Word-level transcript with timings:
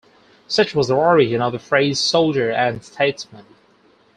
Such 0.47 0.73
was 0.73 0.87
the 0.87 0.95
origin 0.95 1.43
of 1.43 1.51
the 1.51 1.59
phrase 1.59 1.99
"soldier 1.99 2.49
and 2.51 2.83
statesman". 2.83 3.45